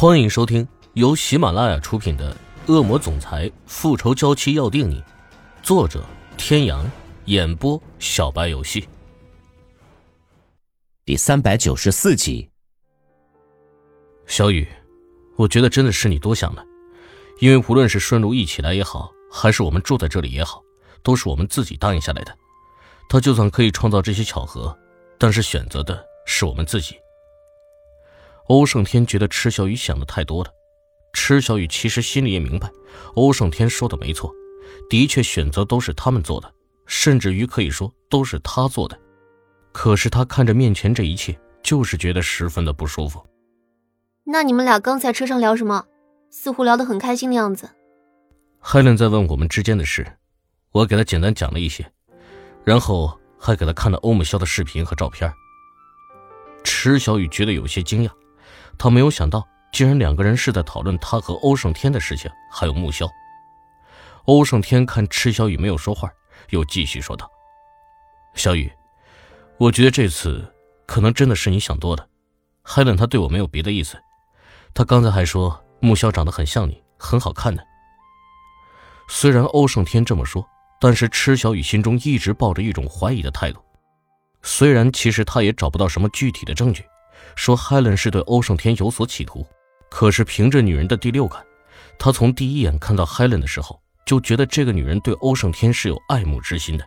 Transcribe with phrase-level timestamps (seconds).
[0.00, 2.34] 欢迎收听由喜马拉雅出品的
[2.72, 4.98] 《恶魔总裁复仇娇妻要定你》，
[5.62, 6.02] 作者：
[6.38, 6.90] 天阳，
[7.26, 8.88] 演播：小白游戏。
[11.04, 12.48] 第三百九十四集。
[14.26, 14.66] 小雨，
[15.36, 16.64] 我觉得真的是你多想了，
[17.38, 20.62] 因为无论是顺路一起来也好，还是我们住在这里也好，
[21.02, 22.34] 都是我们自己答应下来的。
[23.10, 24.74] 他就算可以创造这些巧合，
[25.18, 26.96] 但是选择的是我们自己。
[28.50, 30.50] 欧胜天觉得池小雨想的太多了，
[31.12, 32.68] 池小雨其实心里也明白，
[33.14, 34.34] 欧胜天说的没错，
[34.88, 36.52] 的确选择都是他们做的，
[36.84, 38.98] 甚至于可以说都是他做的。
[39.70, 43.24] 可是他看着面前这一切，就是觉得十分的不舒服。
[44.24, 45.84] 那你们俩刚才车上聊什么？
[46.30, 47.70] 似乎聊得很开心的样子。
[48.58, 50.04] 海伦在问我们之间的事，
[50.72, 51.88] 我给他简单讲了一些，
[52.64, 55.32] 然后还给他看了欧木萧的视频和照片。
[56.64, 58.10] 池小雨觉得有些惊讶。
[58.80, 63.06] 他没有想到，竟然两个人是在讨论他和欧胜天的事情，还有木萧。
[64.24, 66.10] 欧胜天看池小雨没有说话，
[66.48, 67.30] 又继续说道
[68.32, 68.72] ：“小雨，
[69.58, 70.50] 我觉得这次
[70.86, 72.06] 可能真的是你想多了。
[72.62, 74.02] 海伦他对我没有别的意思，
[74.72, 77.62] 他刚才还说木萧长得很像你，很好看呢。”
[79.10, 80.42] 虽然欧胜天这么说，
[80.80, 83.62] 但是池小雨心中一直抱着一种怀疑的态度。
[84.40, 86.82] 虽然其实他也找不到什么具体的证据。
[87.36, 89.46] 说 Helen 是对欧胜天有所企图，
[89.90, 91.44] 可是凭着女人的第六感，
[91.98, 96.84] 他从第一眼看到 Helen 的时候，就觉得这个女人对欧胜天是有爱慕之心的。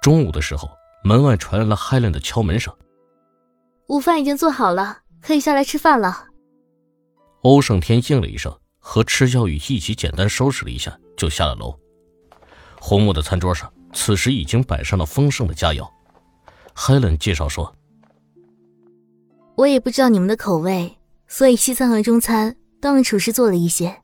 [0.00, 0.70] 中午的时候，
[1.04, 2.74] 门外传来了 Helen 的敲门声。
[3.88, 6.26] 午饭已经做好了，可以下来吃饭了。
[7.42, 11.78] 欧胜天应了一声，和池小雨一起简单收拾了一下，就下了楼。
[12.80, 15.88] 红木的餐桌上，此时已经摆上了丰盛的佳肴。
[16.74, 17.74] Helen 介绍说。
[19.56, 24.02] 我也不知道你们的口味，所以西餐和中餐都让厨师做了一些。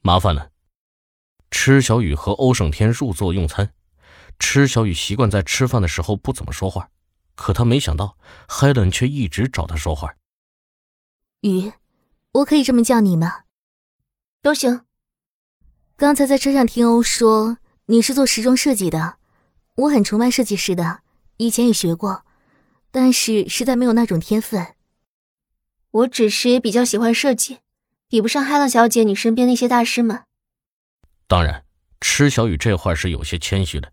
[0.00, 0.52] 麻烦了。
[1.50, 3.72] 池小雨和欧胜天入座用餐，
[4.38, 6.90] 池小雨习惯在吃饭的时候不怎么说话，
[7.34, 8.16] 可他没想到
[8.46, 10.14] 海伦却一直找他说话。
[11.40, 11.72] 雨，
[12.32, 13.40] 我可以这么叫你吗？
[14.40, 14.82] 都行。
[15.96, 19.16] 刚才在车上听欧说你是做时装设计的，
[19.74, 21.00] 我很崇拜设计师的，
[21.38, 22.25] 以前也学过。
[22.90, 24.66] 但是实在没有那种天分。
[25.90, 27.58] 我只是也比较喜欢设计，
[28.08, 30.22] 比不上海浪小姐你身边那些大师们。
[31.26, 31.64] 当然，
[32.00, 33.92] 池小雨这话是有些谦虚的。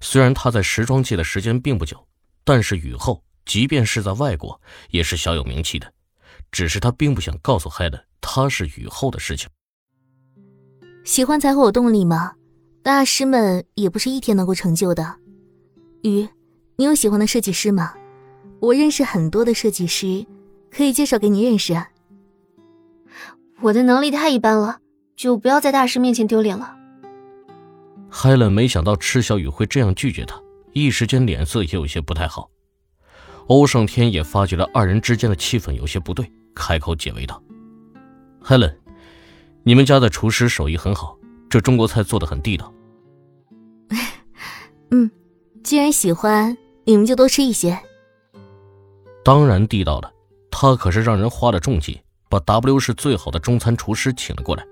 [0.00, 2.06] 虽然她在时装界的时间并不久，
[2.44, 4.60] 但是雨后即便是在外国
[4.90, 5.92] 也是小有名气的。
[6.50, 9.48] 只是她并不想告诉海的，她是雨后的事情。
[11.04, 12.34] 喜欢才会有动力吗？
[12.82, 15.16] 大师们也不是一天能够成就的。
[16.02, 16.28] 雨，
[16.76, 17.94] 你有喜欢的设计师吗？
[18.60, 20.26] 我认识很多的设计师，
[20.70, 21.74] 可以介绍给你认识。
[23.60, 24.80] 我的能力太一般了，
[25.14, 26.76] 就不要在大师面前丢脸了。
[28.08, 30.40] 海伦没想到池小雨会这样拒绝他，
[30.72, 32.50] 一时间脸色也有些不太好。
[33.48, 37.42] 欧胜天也发觉了二人之间的气氛有些不对，开口解围道
[38.42, 38.74] ：“海伦，
[39.62, 41.16] 你们家的厨师手艺很好，
[41.48, 42.72] 这中国菜做的很地道。
[44.90, 45.10] ”嗯，
[45.62, 47.78] 既然喜欢，你们就多吃一些。
[49.26, 50.12] 当然地道了，
[50.52, 51.98] 他可是让人花了重金
[52.28, 54.64] 把 W 市最好的中餐厨师请了过来。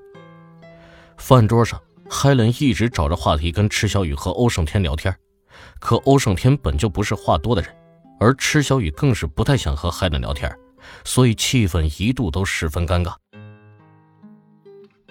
[1.17, 5.13] 饭桌上，海伦一直找着话题跟池小雨和欧胜天聊天，
[5.81, 7.75] 可欧胜天本就不是话多的人，
[8.21, 10.57] 而池小雨更是不太想和海伦聊天，
[11.03, 13.13] 所以气氛一度都十分尴尬。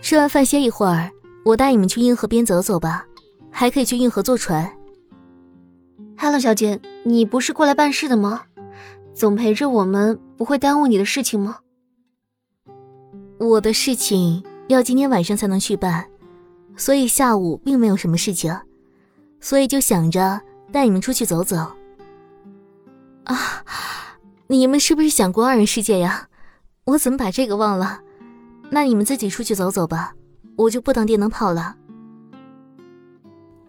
[0.02, 1.12] 吃完饭歇一会儿，
[1.44, 3.06] 我带你们去运河边走走吧，
[3.52, 4.72] 还可以去运河坐船。
[6.18, 8.44] Hello，小姐，你不是过来办事的吗？
[9.14, 11.60] 总陪着我们，不会耽误你的事情吗？
[13.40, 16.10] 我的事情要今天晚上才能去办，
[16.76, 18.58] 所以下午并没有什么事情，
[19.40, 20.42] 所以就想着
[20.72, 21.58] 带你们出去走走。
[23.26, 23.64] 啊，
[24.48, 26.28] 你们是不是想过二人世界呀？
[26.86, 28.02] 我怎么把这个忘了？
[28.70, 30.14] 那你们自己出去走走吧，
[30.58, 31.76] 我就不当电灯泡了。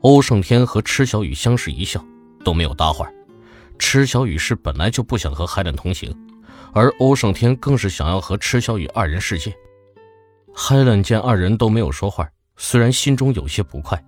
[0.01, 2.05] 欧胜天和池小雨相视一笑，
[2.45, 3.09] 都没有搭话。
[3.79, 6.15] 池小雨是本来就不想和海伦同行，
[6.73, 9.55] 而欧胜天更是想要和池小雨二人世界。
[10.55, 14.03] 海伦见二人都没有说话，虽然心中有些不快，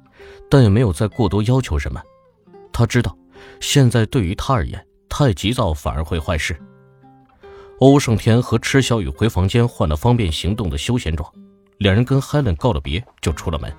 [0.48, 2.00] 但也没有再过多要求什么。
[2.72, 3.16] 他知道，
[3.60, 6.56] 现在对于他而言，太急躁反而会坏事。
[7.80, 11.30] 欧胜天和池小雨回房间换了方便行动的休闲装，
[11.78, 13.72] 两人跟海伦告了别，就出了门。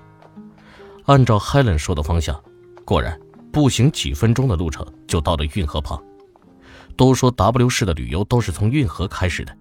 [1.06, 2.38] 按照海伦说的方向，
[2.84, 3.18] 果然。
[3.52, 6.02] 步行几分钟的路程就到了运河旁。
[6.96, 9.56] 都说 W 市的旅游都是从运河开始的，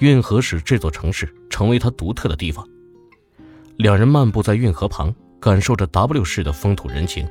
[0.00, 2.66] 运河使这座城市成为他独特的地方。
[3.76, 7.26] 两人漫步在运河旁，感受着 W 市的风土人情。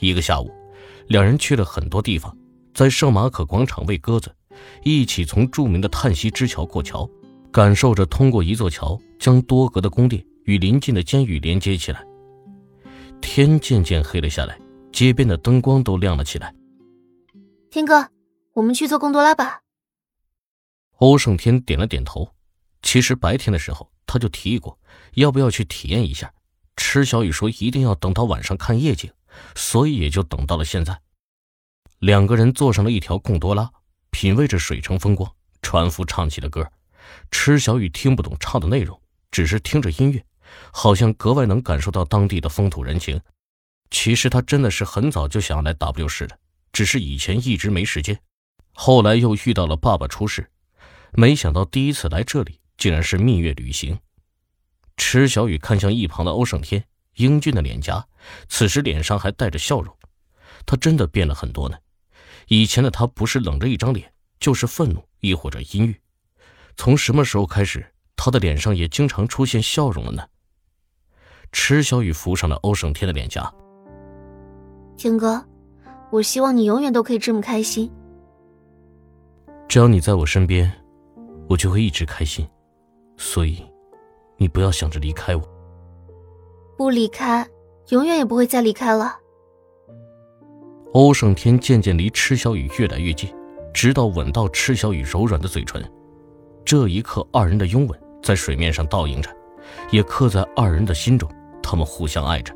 [0.00, 0.50] 一个下午，
[1.08, 2.34] 两人去了很多地方，
[2.72, 4.34] 在圣马可广场喂鸽子，
[4.82, 7.08] 一起从著名的叹息之桥过桥，
[7.52, 12.02] 感受着通过一座桥将多格的宫殿与邻近的监狱连接起来。
[13.20, 14.58] 天渐渐黑了下来，
[14.94, 16.54] 街边的灯光都亮了起来。
[17.68, 18.08] 天哥，
[18.52, 19.62] 我们去坐贡多拉吧。
[20.98, 22.32] 欧胜天点了点头。
[22.80, 24.78] 其实白天的时候他就提议过，
[25.14, 26.32] 要不要去体验一下。
[26.76, 29.10] 池小雨说一定要等到晚上看夜景，
[29.56, 30.96] 所以也就等到了现在。
[31.98, 33.68] 两个人坐上了一条贡多拉，
[34.10, 35.28] 品味着水城风光。
[35.60, 36.70] 船夫唱起了歌，
[37.32, 39.00] 池小雨听不懂唱的内容，
[39.32, 40.24] 只是听着音乐，
[40.72, 43.20] 好像格外能感受到当地的风土人情。
[43.94, 46.36] 其实他真的是很早就想要来 W 市的，
[46.72, 48.20] 只是以前一直没时间。
[48.72, 50.50] 后来又遇到了爸爸出事，
[51.12, 53.96] 没想到第一次来这里竟然是蜜月旅行。
[54.96, 58.04] 池小雨看向一旁的欧胜天，英俊的脸颊，
[58.48, 59.96] 此时脸上还带着笑容。
[60.66, 61.78] 他真的变了很多呢。
[62.48, 66.00] 以前的他不是冷着一张脸，就是愤怒，亦或者阴郁。
[66.76, 70.26] 从什么时候开始，他的脸上也经常出现笑容了呢？
[71.52, 73.54] 池小雨浮上了欧胜天的脸颊。
[74.96, 75.44] 天哥，
[76.10, 77.90] 我希望你永远都可以这么开心。
[79.68, 80.70] 只要你在我身边，
[81.48, 82.46] 我就会一直开心。
[83.16, 83.62] 所以。
[84.36, 85.42] 你不要想着离开我，
[86.76, 87.46] 不离开，
[87.90, 89.16] 永远也不会再离开了。
[90.92, 93.32] 欧胜天渐渐离池小雨越来越近，
[93.72, 95.80] 直到吻到池小雨柔软的嘴唇。
[96.64, 99.30] 这一刻，二人的拥吻在水面上倒映着，
[99.92, 101.30] 也刻在二人的心中。
[101.62, 102.52] 他们互相爱着。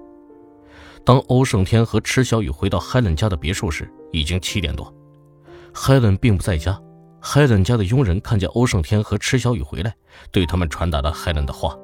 [1.04, 4.92] 当欧胜天和池小雨回到 Helen 家的别墅时，已经七点多。
[5.74, 6.80] Helen 并不在家。
[7.20, 9.92] 海伦家的佣人看见欧胜天和池小雨回来，
[10.30, 11.76] 对他们传达了海伦的话：“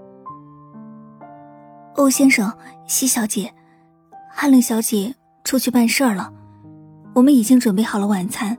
[1.96, 2.50] 欧先生，
[2.87, 3.52] 西小姐，
[4.31, 5.12] 海伦小姐
[5.43, 6.32] 出去办事儿了，
[7.17, 8.56] 我们已经准备好了晚餐。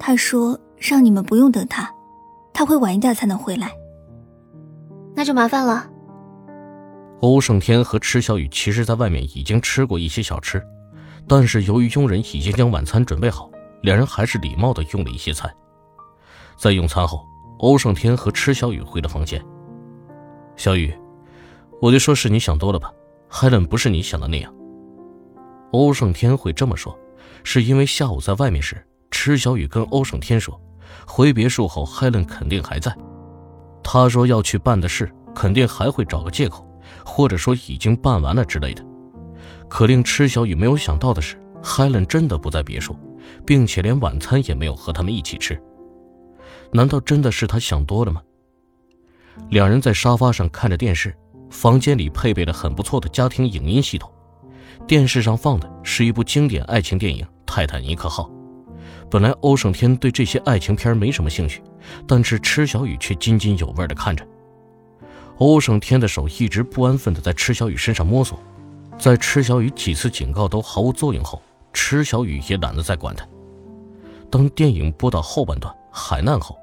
[0.00, 1.88] 她说让你们不用等她，
[2.52, 3.70] 她会晚一点才能回来。
[5.14, 5.88] 那就麻烦了。”
[7.20, 10.62] 欧胜天和池小雨其实在外面已经吃过一些小吃，
[11.28, 13.50] 但是由于佣人已经将晚餐准备好，
[13.82, 15.52] 两人还是礼貌的用了一些菜。
[16.56, 17.22] 在用餐后，
[17.58, 19.42] 欧胜天和池小雨回了房间。
[20.56, 20.94] 小雨，
[21.80, 22.90] 我就说是你想多了吧，
[23.28, 24.54] 海伦不是你想的那样。
[25.72, 26.98] 欧胜天会这么说，
[27.44, 30.58] 是因为下午在外面时，池小雨跟欧胜天说，
[31.06, 32.96] 回别墅后海伦肯定还在。
[33.82, 36.66] 他说要去办的事，肯定还会找个借口，
[37.04, 38.84] 或者说已经办完了之类的。
[39.68, 42.96] 可令池小雨没有想到的是，海伦真的不在别墅，
[43.46, 45.60] 并且连晚餐也没有和他们一起吃。
[46.72, 48.20] 难道真的是他想多了吗？
[49.48, 51.14] 两人在沙发上看着电视，
[51.50, 54.12] 房间里配备了很不错的家庭影音系统。
[54.86, 58.24] 电视上放的是一部经典爱情电影《泰坦尼克号》。
[59.10, 61.62] 本来欧胜天对这些爱情片没什么兴趣，
[62.06, 64.26] 但是池小雨却津津有味地看着。
[65.40, 68.38] 欧胜天的手一直不安分地在池小雨身上摸索，
[68.98, 71.42] 在池小雨几次警告都毫无作用后，
[71.72, 73.26] 池小雨也懒得再管他。
[74.30, 76.56] 当电影播到后半段海难后。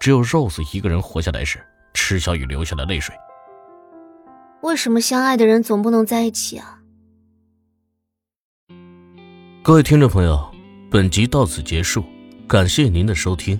[0.00, 3.14] 只有 Rose 一个人活下来时，池小雨流下了泪水。
[4.60, 6.80] 为什么相爱的人总不能在一起啊？
[9.62, 10.52] 各位听众朋友，
[10.90, 12.04] 本集到此结束，
[12.46, 13.58] 感谢您的收听。